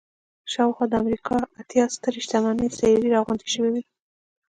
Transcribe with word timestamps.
شاوخوا 0.51 0.85
د 0.89 0.93
امريکا 1.01 1.37
اتيا 1.61 1.85
سترې 1.95 2.19
شتمنې 2.25 2.67
څېرې 2.77 3.09
را 3.15 3.19
غونډې 3.25 3.47
شوې 3.53 3.69
وې. 3.73 3.83